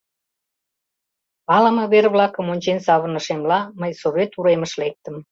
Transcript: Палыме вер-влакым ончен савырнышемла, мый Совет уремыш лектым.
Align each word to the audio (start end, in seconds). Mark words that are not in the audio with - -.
Палыме 1.47 1.83
вер-влакым 1.91 2.45
ончен 2.53 2.79
савырнышемла, 2.85 3.59
мый 3.79 3.91
Совет 4.01 4.31
уремыш 4.39 4.71
лектым. 4.81 5.15